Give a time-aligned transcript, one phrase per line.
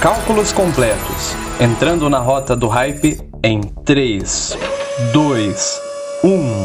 [0.00, 1.34] Cálculos completos.
[1.60, 4.56] Entrando na rota do hype em 3,
[5.12, 5.82] 2,
[6.22, 6.57] 1.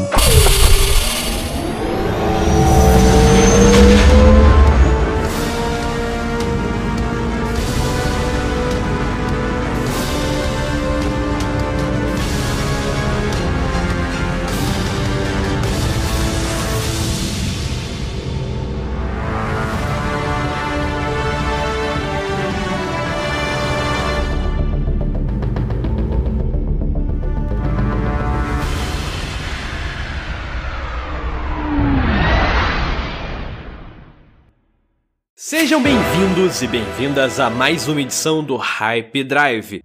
[35.74, 39.82] Sejam bem-vindos e bem-vindas a mais uma edição do Hype Drive.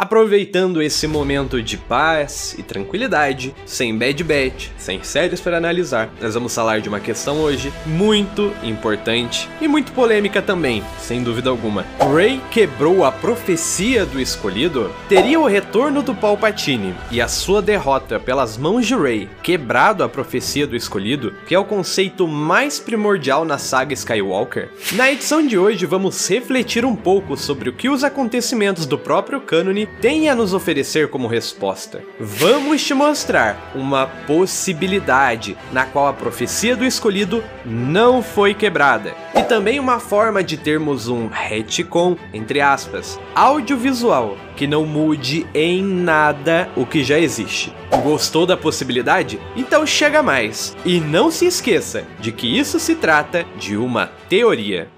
[0.00, 6.32] Aproveitando esse momento de paz e tranquilidade, sem bad bet, sem séries para analisar, nós
[6.32, 11.84] vamos falar de uma questão hoje muito importante e muito polêmica também, sem dúvida alguma.
[12.14, 14.90] Rey quebrou a profecia do escolhido?
[15.06, 20.08] Teria o retorno do Palpatine e a sua derrota pelas mãos de Rey quebrado a
[20.08, 24.70] profecia do escolhido, que é o conceito mais primordial na saga Skywalker?
[24.92, 29.42] Na edição de hoje vamos refletir um pouco sobre o que os acontecimentos do próprio
[29.42, 32.02] cânone tem a nos oferecer como resposta.
[32.18, 39.14] Vamos te mostrar uma possibilidade na qual a profecia do escolhido não foi quebrada.
[39.34, 45.82] E também uma forma de termos um retcon, entre aspas, audiovisual, que não mude em
[45.82, 47.72] nada o que já existe.
[48.02, 49.38] Gostou da possibilidade?
[49.56, 50.76] Então chega mais.
[50.84, 54.88] E não se esqueça de que isso se trata de uma teoria.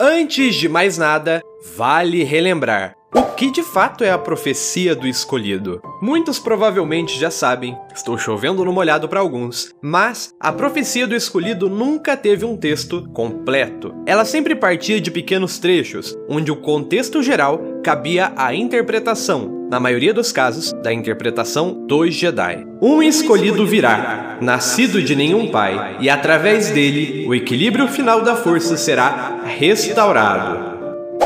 [0.00, 1.42] Antes de mais nada,
[1.76, 2.94] vale relembrar:
[3.38, 5.80] que de fato é a profecia do escolhido?
[6.02, 11.70] Muitos provavelmente já sabem, estou chovendo no molhado para alguns, mas a profecia do escolhido
[11.70, 13.94] nunca teve um texto completo.
[14.04, 20.12] Ela sempre partia de pequenos trechos, onde o contexto geral cabia à interpretação, na maioria
[20.12, 22.66] dos casos, da interpretação dos Jedi.
[22.82, 28.76] Um escolhido virá, nascido de nenhum pai, e através dele o equilíbrio final da força
[28.76, 30.67] será restaurado.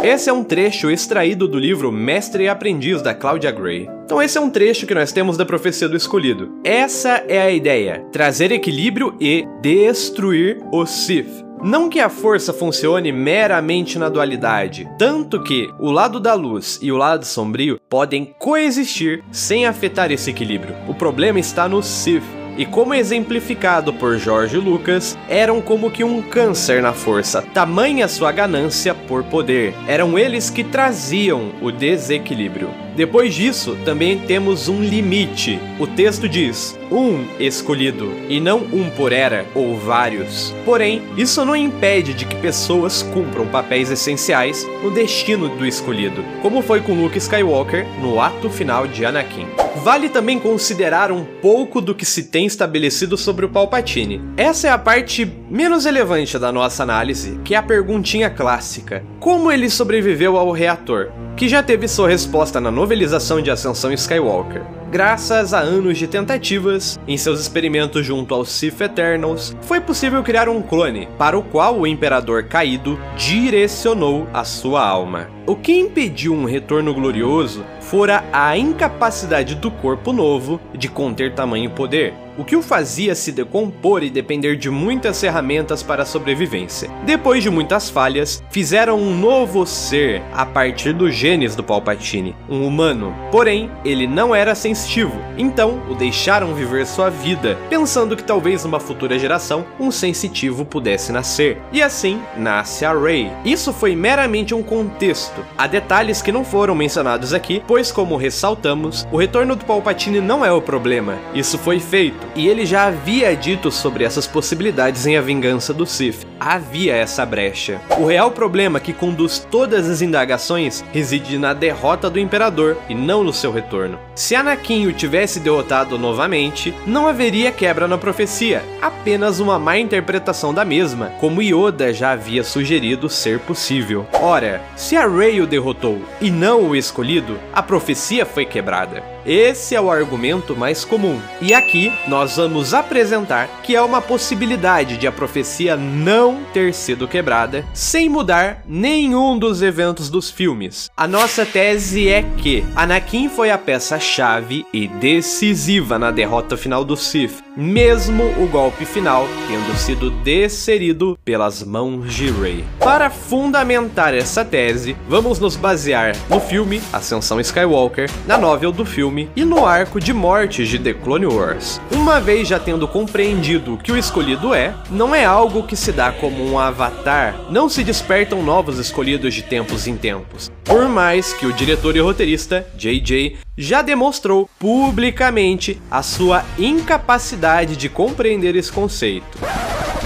[0.03, 3.89] Esse é um trecho extraído do livro Mestre e Aprendiz da Claudia Gray.
[4.05, 6.59] Então esse é um trecho que nós temos da profecia do escolhido.
[6.65, 11.45] Essa é a ideia: trazer equilíbrio e destruir o Sith.
[11.63, 16.91] Não que a força funcione meramente na dualidade, tanto que o lado da luz e
[16.91, 20.75] o lado sombrio podem coexistir sem afetar esse equilíbrio.
[20.89, 26.21] O problema está no Sith e como exemplificado por Jorge Lucas, eram como que um
[26.21, 29.75] câncer na força, tamanha sua ganância por poder.
[29.87, 32.71] Eram eles que traziam o desequilíbrio.
[32.95, 35.59] Depois disso, também temos um limite.
[35.79, 40.55] O texto diz: um escolhido, e não um por era ou vários.
[40.65, 46.63] Porém, isso não impede de que pessoas cumpram papéis essenciais no destino do escolhido, como
[46.63, 49.47] foi com Luke Skywalker no ato final de Anakin.
[49.83, 54.21] Vale também considerar um pouco do que se tem estabelecido sobre o Palpatine.
[54.37, 59.51] Essa é a parte menos relevante da nossa análise, que é a perguntinha clássica: como
[59.51, 61.11] ele sobreviveu ao reator?
[61.37, 64.82] Que já teve sua resposta na novelização de Ascensão Skywalker.
[64.93, 70.51] Graças a anos de tentativas, em seus experimentos junto aos Sith Eternals, foi possível criar
[70.51, 75.31] um clone, para o qual o Imperador caído direcionou a sua alma.
[75.45, 81.71] O que impediu um retorno glorioso fora a incapacidade do corpo novo de conter tamanho
[81.71, 86.91] poder, o que o fazia se decompor e depender de muitas ferramentas para a sobrevivência.
[87.05, 92.67] Depois de muitas falhas, fizeram um novo ser a partir dos genes do Palpatine, um
[92.67, 93.15] humano.
[93.31, 98.81] Porém, ele não era sensitivo, então o deixaram viver sua vida, pensando que talvez numa
[98.81, 101.59] futura geração um sensitivo pudesse nascer.
[101.73, 103.31] E assim nasce a Rey.
[103.45, 105.32] Isso foi meramente um contexto.
[105.57, 110.45] Há detalhes que não foram mencionados aqui, pois como ressaltamos, o retorno do Palpatine não
[110.45, 111.19] é o problema.
[111.35, 115.87] Isso foi feito e ele já havia dito sobre essas possibilidades em A Vingança do
[115.87, 116.32] Sith.
[116.45, 117.81] Havia essa brecha.
[117.97, 123.23] O real problema que conduz todas as indagações reside na derrota do Imperador e não
[123.23, 123.97] no seu retorno.
[124.13, 130.53] Se Anakin o tivesse derrotado novamente, não haveria quebra na profecia, apenas uma má interpretação
[130.53, 134.05] da mesma, como Yoda já havia sugerido ser possível.
[134.13, 139.12] Ora, se a Rey o derrotou e não o escolhido, a profecia foi quebrada.
[139.25, 141.21] Esse é o argumento mais comum.
[141.41, 147.07] E aqui nós vamos apresentar que é uma possibilidade de a profecia não ter sido
[147.07, 150.91] quebrada sem mudar nenhum dos eventos dos filmes.
[150.97, 156.97] A nossa tese é que Anakin foi a peça-chave e decisiva na derrota final do
[156.97, 162.65] Sith, mesmo o golpe final tendo sido desferido pelas mãos de Rey.
[162.81, 169.12] Para fundamentar essa tese, vamos nos basear no filme Ascensão Skywalker, na novel do filme
[169.37, 171.81] e no arco de mortes de The Clone Wars.
[171.91, 175.93] Uma vez já tendo compreendido o que o escolhido é, não é algo que se
[175.93, 180.51] dá como um avatar, não se despertam novos escolhidos de tempos em tempos.
[180.65, 187.89] Por mais que o diretor e roteirista, JJ, já demonstrou publicamente a sua incapacidade de
[187.89, 189.39] compreender esse conceito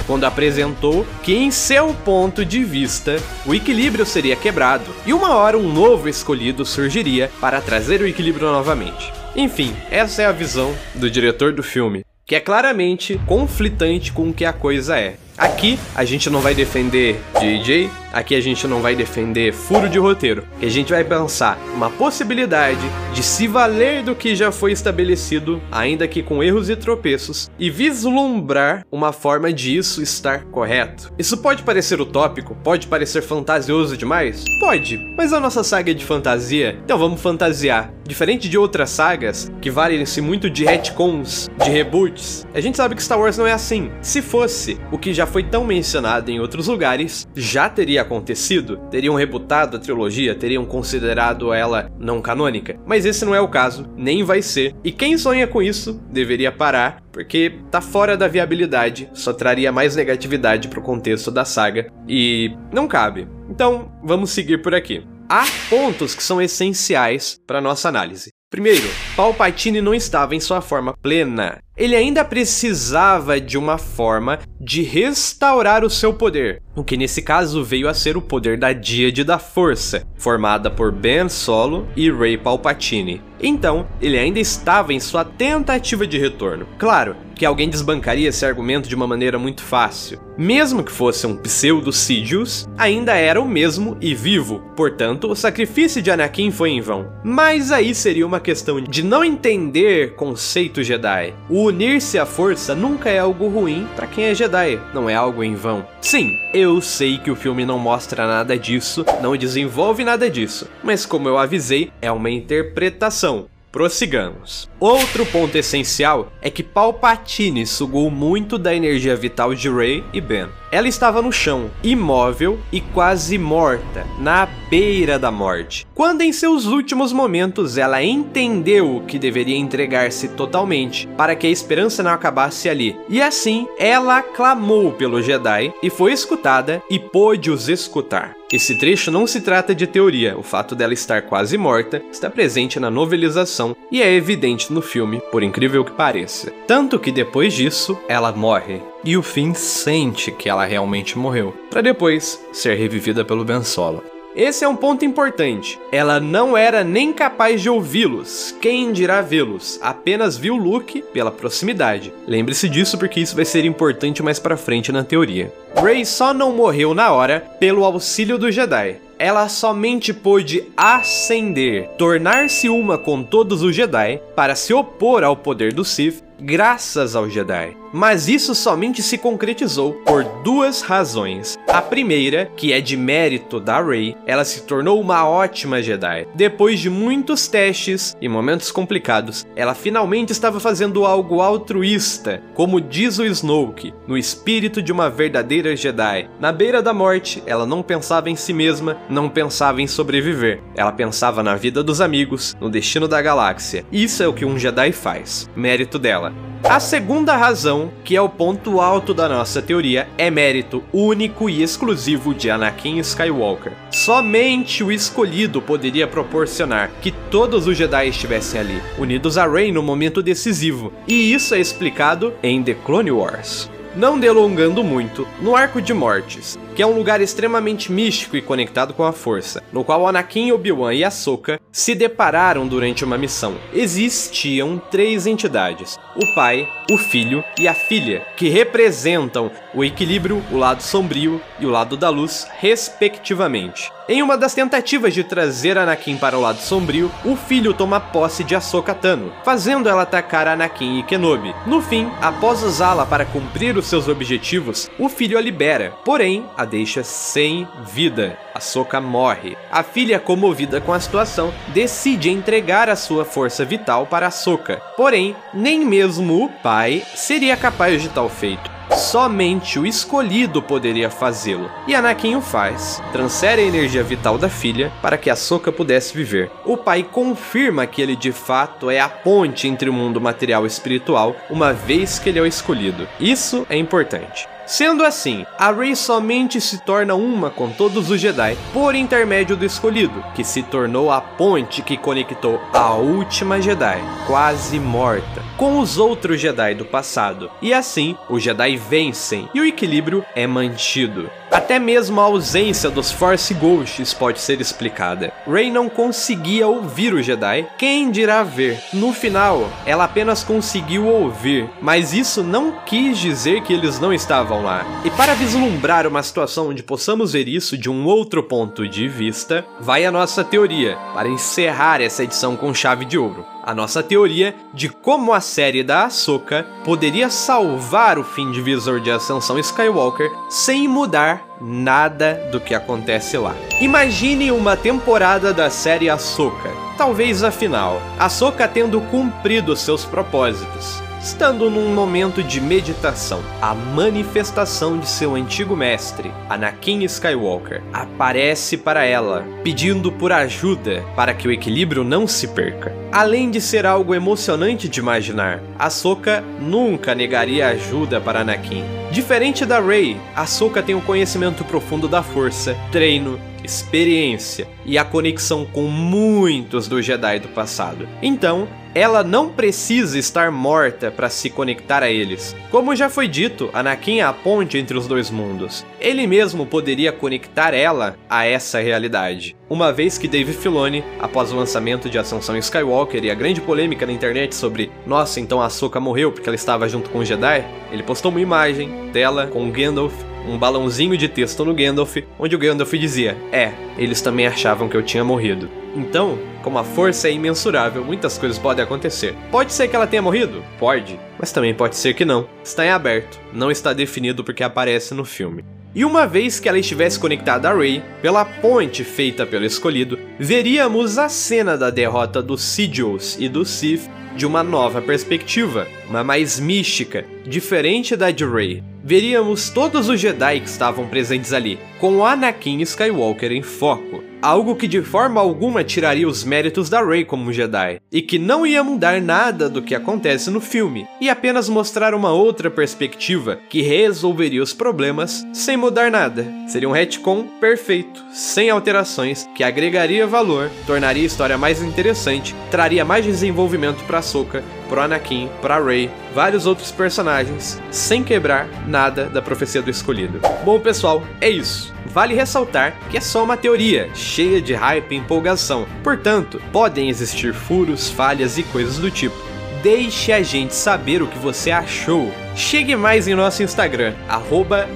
[0.07, 5.59] quando apresentou que, em seu ponto de vista, o equilíbrio seria quebrado e uma hora
[5.59, 9.13] um novo escolhido surgiria para trazer o equilíbrio novamente.
[9.35, 14.33] Enfim, essa é a visão do diretor do filme, que é claramente conflitante com o
[14.33, 15.17] que a coisa é.
[15.37, 19.99] Aqui a gente não vai defender JJ, aqui a gente não vai defender furo de
[19.99, 22.81] roteiro, que a gente vai pensar uma possibilidade
[23.13, 27.69] de se valer do que já foi estabelecido, ainda que com erros e tropeços, e
[27.69, 31.13] vislumbrar uma forma de isso estar correto.
[31.19, 34.43] Isso pode parecer utópico, pode parecer fantasioso demais?
[34.59, 37.93] Pode, mas a nossa saga é de fantasia, então vamos fantasiar.
[38.07, 43.03] Diferente de outras sagas, que valem-se muito de retcons, de reboots, a gente sabe que
[43.03, 43.91] Star Wars não é assim.
[44.01, 49.15] Se fosse, o que já foi tão mencionado em outros lugares, já teria acontecido, teriam
[49.15, 52.79] rebutado a trilogia, teriam considerado ela não canônica.
[52.87, 54.75] Mas esse não é o caso, nem vai ser.
[54.83, 59.97] E quem sonha com isso deveria parar, porque tá fora da viabilidade, só traria mais
[59.97, 63.29] negatividade pro contexto da saga e não cabe.
[63.51, 65.05] Então, vamos seguir por aqui.
[65.29, 68.31] Há pontos que são essenciais para nossa análise.
[68.49, 71.59] Primeiro, Palpatine não estava em sua forma plena.
[71.77, 77.63] Ele ainda precisava de uma forma de restaurar o seu poder, o que nesse caso
[77.63, 82.39] veio a ser o poder da Díade da Força, formada por Ben Solo e Rey
[82.39, 83.21] Palpatine.
[83.39, 86.67] Então, ele ainda estava em sua tentativa de retorno.
[86.79, 90.19] Claro que alguém desbancaria esse argumento de uma maneira muito fácil.
[90.39, 96.01] Mesmo que fosse um pseudo Sidious, ainda era o mesmo e vivo, portanto, o sacrifício
[96.01, 97.13] de Anakin foi em vão.
[97.23, 101.35] Mas aí seria uma questão de não entender conceito Jedi.
[101.51, 105.43] O unir-se à força nunca é algo ruim para quem é Jedi, não é algo
[105.43, 105.87] em vão.
[106.01, 111.05] Sim, eu sei que o filme não mostra nada disso, não desenvolve nada disso, mas
[111.05, 113.47] como eu avisei, é uma interpretação.
[113.77, 114.71] Prossigamos.
[114.81, 120.49] Outro ponto essencial é que Palpatine sugou muito da energia vital de Rey e Ben.
[120.73, 125.87] Ela estava no chão, imóvel e quase morta, na beira da morte.
[125.95, 132.03] Quando em seus últimos momentos ela entendeu que deveria entregar-se totalmente para que a esperança
[132.03, 132.97] não acabasse ali.
[133.11, 138.35] E assim, ela clamou pelo Jedi e foi escutada e pôde os escutar.
[138.53, 142.79] Esse trecho não se trata de teoria, o fato dela estar quase morta está presente
[142.79, 146.53] na novelização e é evidente no filme, por incrível que pareça.
[146.65, 151.81] Tanto que depois disso, ela morre e o Finn sente que ela realmente morreu, para
[151.81, 154.16] depois ser revivida pelo Ben Solo.
[154.37, 155.81] Esse é um ponto importante.
[155.91, 162.13] Ela não era nem capaz de ouvi-los, quem dirá vê-los, apenas viu Luke pela proximidade.
[162.27, 165.51] Lembre-se disso porque isso vai ser importante mais para frente na teoria.
[165.75, 168.99] Rey só não morreu na hora pelo auxílio do Jedi.
[169.19, 175.73] Ela somente pôde ascender, tornar-se uma com todos os Jedi para se opor ao poder
[175.73, 177.77] do Sith graças ao Jedi.
[177.93, 181.57] Mas isso somente se concretizou por duas razões.
[181.67, 186.27] A primeira, que é de mérito da Rey, ela se tornou uma ótima Jedi.
[186.35, 193.19] Depois de muitos testes e momentos complicados, ela finalmente estava fazendo algo altruísta, como diz
[193.19, 196.29] o Snoke, no espírito de uma verdadeira Jedi.
[196.39, 200.61] Na beira da morte, ela não pensava em si mesma, não pensava em sobreviver.
[200.75, 203.85] Ela pensava na vida dos amigos, no destino da galáxia.
[203.91, 205.49] Isso é o que um Jedi faz.
[205.57, 206.26] Mérito dela.
[206.65, 211.63] A segunda razão, que é o ponto alto da nossa teoria, é mérito único e
[211.63, 213.73] exclusivo de Anakin Skywalker.
[213.93, 219.83] Somente o escolhido poderia proporcionar que todos os Jedi estivessem ali, unidos a Rey no
[219.83, 223.71] momento decisivo, e isso é explicado em The Clone Wars.
[223.97, 228.93] Não delongando muito, no Arco de Mortes, que é um lugar extremamente místico e conectado
[228.93, 233.55] com a força, no qual Anakin, Obi-Wan e Ahsoka se depararam durante uma missão.
[233.73, 240.57] Existiam três entidades: o pai, o filho e a filha, que representam o equilíbrio, o
[240.57, 243.93] lado sombrio e o lado da luz, respectivamente.
[244.09, 248.43] Em uma das tentativas de trazer Anakin para o lado sombrio, o filho toma posse
[248.43, 251.55] de Ahsoka Tano, fazendo ela atacar Anakin e Kenobi.
[251.67, 256.65] No fim, após usá-la para cumprir os seus objetivos, o filho a libera, porém a
[256.65, 258.39] deixa sem vida.
[258.55, 259.59] Ahsoka morre.
[259.71, 264.81] A filha, comovida com a situação, decide entregar a sua força vital para Ahsoka.
[264.97, 268.76] Porém, nem mesmo o pai seria capaz de tal feito.
[269.17, 271.71] Somente o escolhido poderia fazê-lo.
[271.89, 273.03] E Anakin o faz.
[273.13, 276.51] Transfere a energia vital da filha para que Ahsoka pudesse viver.
[276.67, 280.67] O pai confirma que ele de fato é a ponte entre o mundo material e
[280.67, 283.09] espiritual, uma vez que ele é o escolhido.
[283.19, 284.47] Isso é importante.
[284.67, 289.65] Sendo assim, a Rey somente se torna uma com todos os Jedi por intermédio do
[289.65, 295.99] escolhido, que se tornou a ponte que conectou a última Jedi, quase morta, com os
[295.99, 297.51] outros Jedi do passado.
[297.61, 301.31] E assim, os Jedi vencem e o equilíbrio é mantido.
[301.51, 305.33] Até mesmo a ausência dos Force Ghosts pode ser explicada.
[305.47, 308.79] Rey não conseguia ouvir o Jedi, quem dirá ver?
[308.93, 314.63] No final, ela apenas conseguiu ouvir, mas isso não quis dizer que eles não estavam
[314.63, 314.85] lá.
[315.05, 319.65] E para vislumbrar uma situação onde possamos ver isso de um outro ponto de vista,
[319.81, 324.55] vai a nossa teoria para encerrar essa edição com chave de ouro a nossa teoria
[324.73, 330.87] de como a série da Ahsoka poderia salvar o fim divisor de Ascensão Skywalker sem
[330.87, 333.57] mudar nada do que acontece lá.
[333.81, 341.69] Imagine uma temporada da série Ahsoka, talvez a final, Ahsoka tendo cumprido seus propósitos, estando
[341.69, 349.45] num momento de meditação, a manifestação de seu antigo mestre, Anakin Skywalker, aparece para ela,
[349.65, 353.06] pedindo por ajuda para que o equilíbrio não se perca.
[353.17, 358.85] Além de ser algo emocionante de imaginar, Ahsoka nunca negaria ajuda para Anakin.
[359.11, 365.65] Diferente da Rey, Ahsoka tem um conhecimento profundo da força, treino, experiência e a conexão
[365.65, 368.07] com muitos dos Jedi do passado.
[368.23, 372.57] Então, ela não precisa estar morta para se conectar a eles.
[372.71, 375.85] Como já foi dito, Anakin é a ponte entre os dois mundos.
[376.01, 379.55] Ele mesmo poderia conectar ela a essa realidade.
[379.69, 384.07] Uma vez que Dave Filoni, após o lançamento de Ascensão Skywalker e a grande polêmica
[384.07, 387.65] na internet sobre nossa, então a Ahsoka morreu porque ela estava junto com o Jedi,
[387.93, 390.15] ele postou uma imagem dela com Gandalf
[390.49, 394.97] um balãozinho de texto no Gandalf, onde o Gandalf dizia: É, eles também achavam que
[394.97, 395.69] eu tinha morrido.
[395.95, 399.35] Então, como a força é imensurável, muitas coisas podem acontecer.
[399.51, 400.63] Pode ser que ela tenha morrido?
[400.79, 401.19] Pode.
[401.39, 402.47] Mas também pode ser que não.
[402.63, 403.41] Está em aberto.
[403.53, 405.65] Não está definido porque aparece no filme.
[405.97, 411.17] E uma vez que ela estivesse conectada a Rey, pela ponte feita pelo escolhido, veríamos
[411.17, 416.61] a cena da derrota dos Sigils e do Sith de uma nova perspectiva, uma mais
[416.61, 418.85] mística, diferente da de Rey.
[419.03, 424.87] Veríamos todos os Jedi que estavam presentes ali, com Anakin Skywalker em foco, algo que
[424.87, 429.21] de forma alguma tiraria os méritos da Rey como Jedi, e que não ia mudar
[429.21, 434.73] nada do que acontece no filme, e apenas mostrar uma outra perspectiva que resolveria os
[434.73, 436.47] problemas sem mudar nada.
[436.69, 443.05] Seria um retcon perfeito, sem alterações, que agregaria valor, tornaria a história mais interessante, traria
[443.05, 449.43] mais desenvolvimento para Ahsoka, pro Anakin, pra Rey, vários outros personagens, sem quebrar nada da
[449.43, 450.41] profecia do escolhido.
[450.65, 451.96] Bom, pessoal, é isso.
[452.17, 457.53] Vale ressaltar que é só uma teoria, cheia de hype e empolgação, portanto, podem existir
[457.53, 459.37] furos, falhas e coisas do tipo.
[459.83, 462.33] Deixe a gente saber o que você achou.
[462.55, 464.15] Chegue mais em nosso Instagram,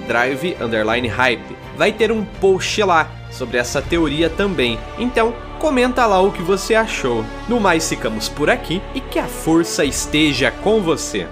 [0.07, 1.57] drive_hype.
[1.77, 4.79] Vai ter um post lá sobre essa teoria também.
[4.99, 7.23] Então, comenta lá o que você achou.
[7.47, 11.27] No mais, ficamos por aqui e que a força esteja com você.